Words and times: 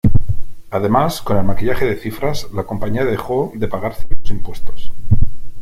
Además 0.71 1.21
con 1.21 1.37
el 1.37 1.43
maquillaje 1.43 1.85
de 1.85 1.95
cifras 1.95 2.47
la 2.55 2.63
compañía 2.63 3.05
dejó 3.05 3.51
de 3.53 3.67
pagar 3.67 3.93
ciertos 3.93 4.31
impuestos. 4.31 4.91